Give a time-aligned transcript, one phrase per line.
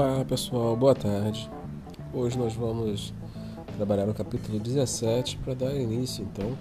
[0.00, 1.50] Olá pessoal, boa tarde.
[2.14, 3.12] Hoje nós vamos
[3.76, 6.56] trabalhar no capítulo 17 para dar início então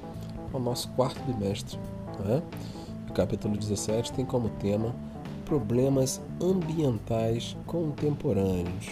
[0.52, 1.77] ao nosso quarto bimestre.
[2.25, 2.41] Né?
[3.07, 4.95] O capítulo 17 tem como tema
[5.45, 8.88] problemas ambientais contemporâneos.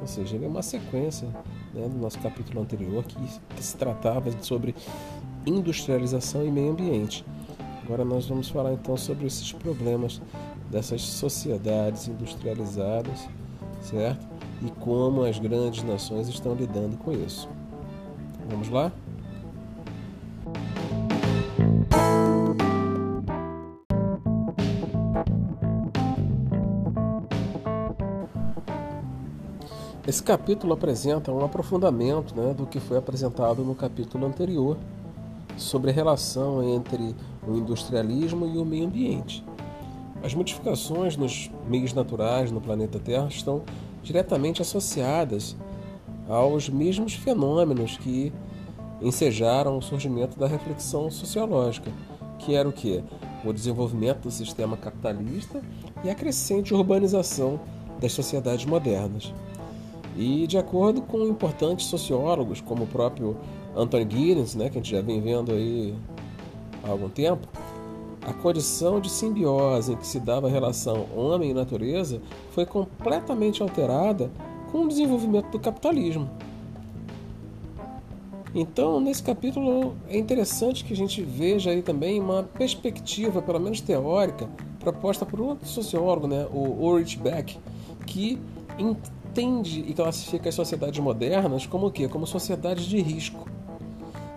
[0.00, 1.28] Ou seja, ele é uma sequência
[1.74, 4.74] né, do nosso capítulo anterior que se tratava sobre
[5.44, 7.22] industrialização e meio ambiente.
[7.84, 10.22] Agora nós vamos falar então sobre esses problemas
[10.74, 13.28] dessas sociedades industrializadas,
[13.80, 14.26] certo?
[14.60, 17.48] E como as grandes nações estão lidando com isso.
[18.50, 18.90] Vamos lá?
[30.04, 34.76] Esse capítulo apresenta um aprofundamento né, do que foi apresentado no capítulo anterior
[35.56, 37.14] sobre a relação entre
[37.46, 39.53] o industrialismo e o meio ambiente.
[40.24, 43.62] As modificações nos meios naturais no planeta Terra estão
[44.02, 45.54] diretamente associadas
[46.26, 48.32] aos mesmos fenômenos que
[49.02, 51.92] ensejaram o surgimento da reflexão sociológica,
[52.38, 53.04] que era o que?
[53.44, 55.60] O desenvolvimento do sistema capitalista
[56.02, 57.60] e a crescente urbanização
[58.00, 59.30] das sociedades modernas.
[60.16, 63.36] E de acordo com importantes sociólogos, como o próprio
[63.76, 65.94] Anthony Giddens, né, que a gente já vem vendo aí
[66.82, 67.46] há algum tempo,
[68.26, 73.62] a condição de simbiose em que se dava a relação homem e natureza foi completamente
[73.62, 74.30] alterada
[74.72, 76.28] com o desenvolvimento do capitalismo.
[78.54, 83.80] Então, nesse capítulo é interessante que a gente veja aí também uma perspectiva, pelo menos
[83.80, 87.58] teórica, proposta por outro sociólogo, né, o Ulrich Beck,
[88.06, 88.38] que
[88.78, 92.06] entende e classifica as sociedades modernas como o quê?
[92.06, 93.48] Como sociedades de risco.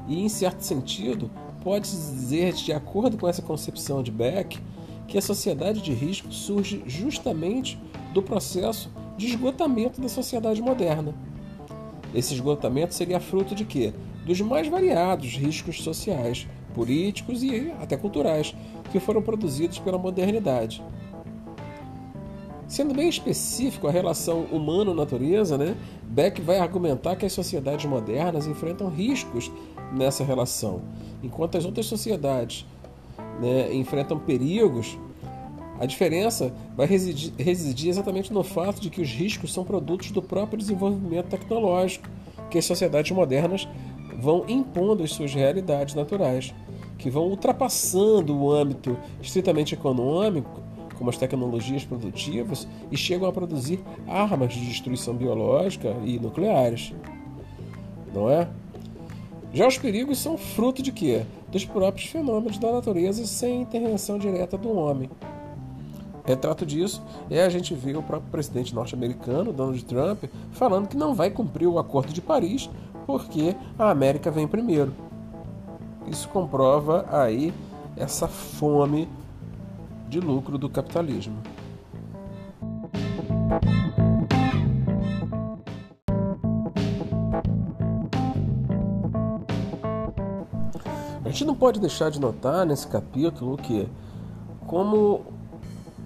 [0.07, 1.29] E, em certo sentido,
[1.67, 4.57] pode-se dizer, de acordo com essa concepção de Beck,
[5.05, 7.77] que a sociedade de risco surge justamente
[8.13, 11.13] do processo de esgotamento da sociedade moderna.
[12.15, 13.93] Esse esgotamento seria fruto de quê?
[14.25, 18.55] Dos mais variados riscos sociais, políticos e até culturais
[18.89, 20.81] que foram produzidos pela modernidade.
[22.65, 28.87] Sendo bem específico a relação humano-natureza, né, Beck vai argumentar que as sociedades modernas enfrentam
[28.87, 29.51] riscos
[29.91, 30.81] nessa relação,
[31.23, 32.65] enquanto as outras sociedades
[33.39, 34.97] né, enfrentam perigos.
[35.79, 40.21] A diferença vai residir, residir exatamente no fato de que os riscos são produtos do
[40.21, 42.09] próprio desenvolvimento tecnológico
[42.49, 43.67] que as sociedades modernas
[44.19, 46.53] vão impondo às suas realidades naturais,
[46.97, 50.67] que vão ultrapassando o âmbito estritamente econômico
[50.97, 56.93] como as tecnologias produtivas, e chegam a produzir armas de destruição biológica e nucleares.
[58.13, 58.47] Não é?
[59.57, 61.25] Já os perigos são fruto de quê?
[61.51, 65.09] Dos próprios fenômenos da natureza sem intervenção direta do homem.
[66.23, 71.15] Retrato disso é a gente ver o próprio presidente norte-americano, Donald Trump, falando que não
[71.15, 72.69] vai cumprir o Acordo de Paris
[73.07, 74.93] porque a América vem primeiro.
[76.05, 77.51] Isso comprova aí
[77.95, 79.09] essa fome
[80.07, 81.41] de lucro do capitalismo.
[91.57, 93.89] Pode deixar de notar nesse capítulo que
[94.65, 95.21] como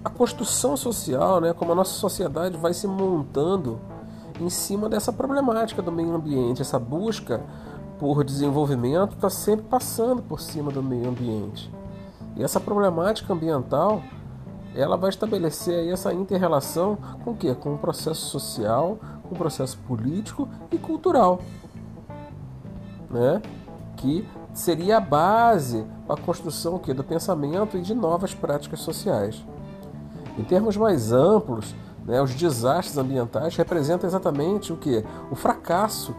[0.04, 3.78] a construção social, né, como a nossa sociedade vai se montando
[4.40, 7.40] em cima dessa problemática do meio ambiente, essa busca
[7.98, 11.72] por desenvolvimento está sempre passando por cima do meio ambiente.
[12.36, 14.02] E essa problemática ambiental,
[14.74, 17.54] ela vai estabelecer aí essa interrelação com o quê?
[17.54, 21.40] Com o processo social, com o processo político e cultural,
[23.10, 23.40] né?
[23.96, 26.92] Que seria a base para a construção quê?
[26.92, 29.44] do pensamento e de novas práticas sociais.
[30.38, 31.74] Em termos mais amplos,
[32.04, 35.04] né, os desastres ambientais representam exatamente o que?
[35.30, 36.14] O fracasso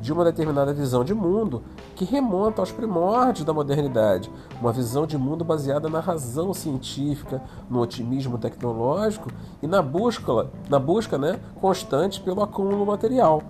[0.00, 1.62] de uma determinada visão de mundo
[1.94, 4.30] que remonta aos primórdios da modernidade,
[4.60, 9.30] uma visão de mundo baseada na razão científica, no otimismo tecnológico
[9.62, 13.42] e na busca, na busca né, constante pelo acúmulo material.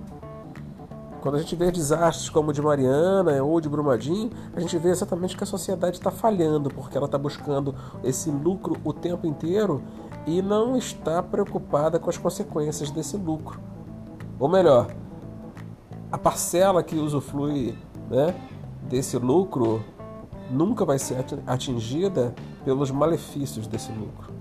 [1.26, 4.90] Quando a gente vê desastres como o de Mariana ou de Brumadinho, a gente vê
[4.90, 7.74] exatamente que a sociedade está falhando, porque ela está buscando
[8.04, 9.82] esse lucro o tempo inteiro
[10.24, 13.58] e não está preocupada com as consequências desse lucro.
[14.38, 14.86] Ou melhor,
[16.12, 17.76] a parcela que usufrui
[18.08, 18.32] né,
[18.82, 19.84] desse lucro
[20.48, 24.32] nunca vai ser atingida pelos malefícios desse lucro.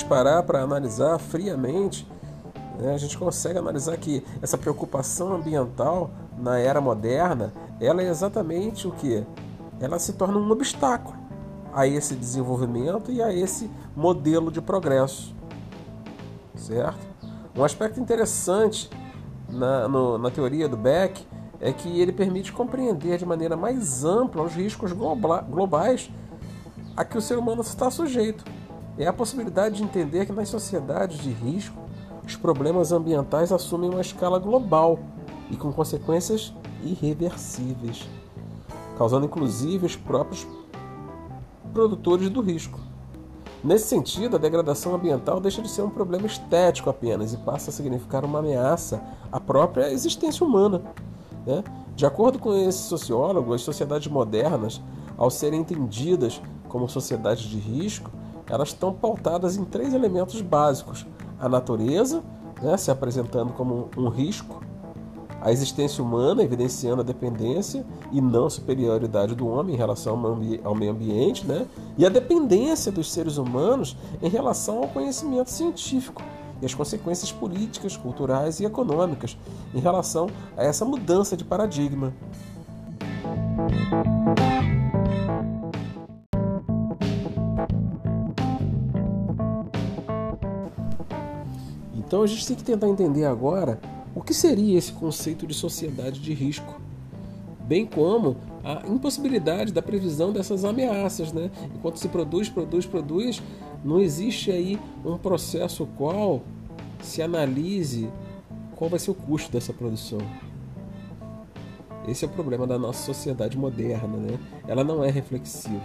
[0.00, 2.06] Gente parar para analisar friamente,
[2.78, 8.88] né, a gente consegue analisar que essa preocupação ambiental na era moderna ela é exatamente
[8.88, 9.24] o que?
[9.78, 11.16] Ela se torna um obstáculo
[11.72, 15.34] a esse desenvolvimento e a esse modelo de progresso.
[16.54, 16.98] Certo?
[17.56, 18.90] Um aspecto interessante
[19.48, 21.26] na, no, na teoria do Beck
[21.60, 26.10] é que ele permite compreender de maneira mais ampla os riscos globais
[26.96, 28.44] a que o ser humano está sujeito.
[28.98, 31.80] É a possibilidade de entender que nas sociedades de risco,
[32.24, 34.98] os problemas ambientais assumem uma escala global
[35.50, 36.52] e com consequências
[36.82, 38.08] irreversíveis,
[38.96, 40.46] causando inclusive os próprios
[41.72, 42.78] produtores do risco.
[43.62, 47.72] Nesse sentido, a degradação ambiental deixa de ser um problema estético apenas e passa a
[47.72, 50.82] significar uma ameaça à própria existência humana.
[51.46, 51.62] Né?
[51.94, 54.80] De acordo com esse sociólogo, as sociedades modernas,
[55.18, 58.10] ao serem entendidas como sociedades de risco,
[58.50, 61.06] elas estão pautadas em três elementos básicos:
[61.38, 62.22] a natureza,
[62.60, 64.60] né, se apresentando como um risco,
[65.40, 70.20] a existência humana, evidenciando a dependência e não superioridade do homem em relação
[70.62, 71.66] ao meio ambiente, né?
[71.96, 76.22] e a dependência dos seres humanos em relação ao conhecimento científico
[76.60, 79.36] e as consequências políticas, culturais e econômicas
[79.74, 82.12] em relação a essa mudança de paradigma.
[92.10, 93.78] Então a gente tem que tentar entender agora
[94.16, 96.80] o que seria esse conceito de sociedade de risco,
[97.60, 101.52] bem como a impossibilidade da previsão dessas ameaças, né?
[101.72, 103.40] Enquanto se produz, produz, produz,
[103.84, 106.42] não existe aí um processo qual
[107.00, 108.10] se analise
[108.74, 110.18] qual vai ser o custo dessa produção.
[112.08, 114.36] Esse é o problema da nossa sociedade moderna, né?
[114.66, 115.80] Ela não é reflexiva.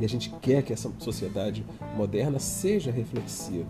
[0.00, 1.62] E a gente quer que essa sociedade
[1.94, 3.68] moderna seja reflexiva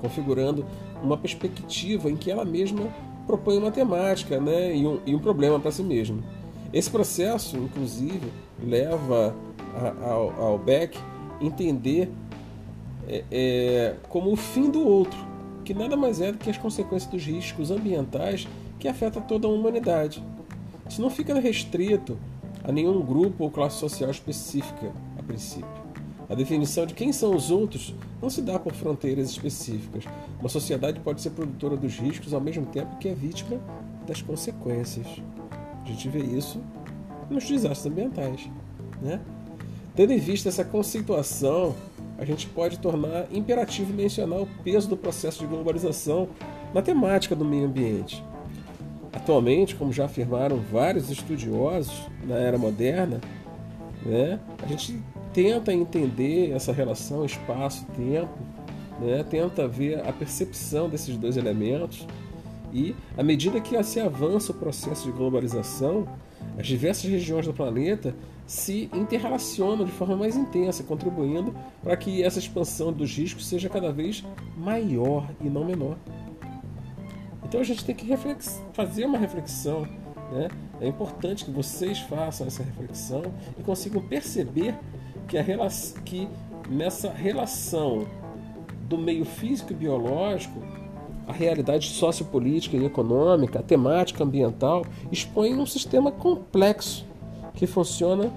[0.00, 0.64] configurando
[1.02, 2.88] uma perspectiva em que ela mesma
[3.26, 6.18] propõe uma temática né, e, um, e um problema para si mesma.
[6.72, 8.32] Esse processo, inclusive,
[8.62, 9.34] leva
[10.02, 10.98] ao, ao Beck
[11.40, 12.10] entender
[13.08, 15.18] é, é, como o fim do outro,
[15.64, 18.48] que nada mais é do que as consequências dos riscos ambientais
[18.78, 20.22] que afetam toda a humanidade.
[20.88, 22.18] Isso não fica restrito
[22.62, 25.83] a nenhum grupo ou classe social específica, a princípio.
[26.28, 30.04] A definição de quem são os outros não se dá por fronteiras específicas.
[30.40, 33.60] Uma sociedade pode ser produtora dos riscos ao mesmo tempo que é vítima
[34.06, 35.06] das consequências.
[35.84, 36.60] A gente vê isso
[37.28, 38.48] nos desastres ambientais.
[39.02, 39.20] Né?
[39.94, 41.74] Tendo em vista essa conceituação,
[42.18, 46.28] a gente pode tornar imperativo mencionar o peso do processo de globalização
[46.72, 48.24] na temática do meio ambiente.
[49.12, 53.20] Atualmente, como já afirmaram vários estudiosos na era moderna,
[54.04, 55.00] né, a gente
[55.34, 58.38] tenta entender essa relação espaço-tempo,
[59.00, 59.24] né?
[59.28, 62.06] tenta ver a percepção desses dois elementos
[62.72, 66.06] e, à medida que se avança o processo de globalização,
[66.56, 68.14] as diversas regiões do planeta
[68.46, 73.92] se interrelacionam de forma mais intensa, contribuindo para que essa expansão dos riscos seja cada
[73.92, 74.24] vez
[74.56, 75.96] maior e não menor.
[77.44, 78.06] Então a gente tem que
[78.72, 79.82] fazer uma reflexão.
[80.32, 80.48] Né?
[80.80, 83.22] É importante que vocês façam essa reflexão
[83.58, 84.74] e consigam perceber
[85.26, 85.44] que, a
[86.04, 86.28] que
[86.68, 88.06] nessa relação
[88.88, 90.60] do meio físico e biológico,
[91.26, 97.06] a realidade sociopolítica e econômica, a temática ambiental, expõe um sistema complexo
[97.54, 98.30] que funciona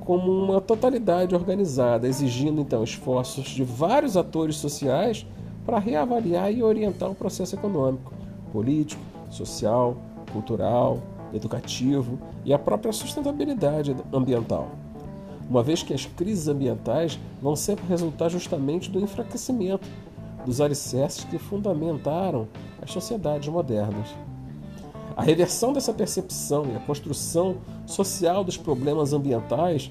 [0.00, 5.26] como uma totalidade organizada, exigindo então esforços de vários atores sociais
[5.66, 8.14] para reavaliar e orientar o processo econômico,
[8.52, 9.96] político, social,
[10.32, 11.02] cultural,
[11.34, 14.70] educativo e a própria sustentabilidade ambiental
[15.48, 19.88] uma vez que as crises ambientais vão sempre resultar justamente do enfraquecimento
[20.44, 22.46] dos alicerces que fundamentaram
[22.82, 24.08] as sociedades modernas.
[25.16, 29.90] A reversão dessa percepção e a construção social dos problemas ambientais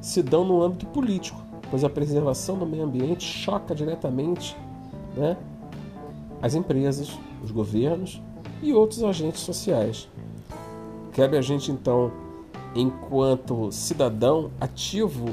[0.00, 1.40] se dão no âmbito político,
[1.70, 4.56] pois a preservação do meio ambiente choca diretamente
[5.16, 5.36] né,
[6.40, 8.22] as empresas, os governos
[8.62, 10.08] e outros agentes sociais.
[11.12, 12.10] Cabe a gente então
[12.74, 15.30] enquanto cidadão ativo,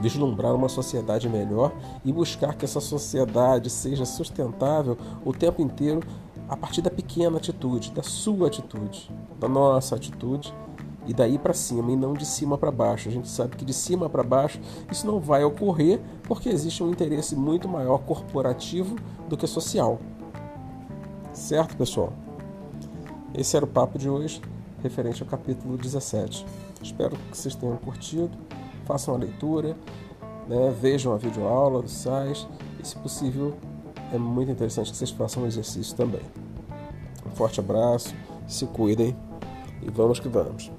[0.00, 1.72] vislumbrar uma sociedade melhor
[2.04, 6.00] e buscar que essa sociedade seja sustentável o tempo inteiro
[6.48, 9.10] a partir da pequena atitude, da sua atitude,
[9.40, 10.54] da nossa atitude
[11.06, 13.08] e daí para cima e não de cima para baixo.
[13.08, 14.60] A gente sabe que de cima para baixo
[14.90, 18.96] isso não vai ocorrer porque existe um interesse muito maior corporativo
[19.28, 19.98] do que social.
[21.32, 22.12] Certo, pessoal?
[23.34, 24.40] Esse era o papo de hoje
[24.88, 26.46] referente ao capítulo 17.
[26.82, 28.30] Espero que vocês tenham curtido,
[28.84, 29.76] façam a leitura,
[30.48, 32.46] né, vejam a videoaula do SAIS
[32.80, 33.56] e, se possível,
[34.12, 36.22] é muito interessante que vocês façam o exercício também.
[37.26, 38.14] Um forte abraço,
[38.46, 39.16] se cuidem.
[39.82, 40.70] E vamos que vamos.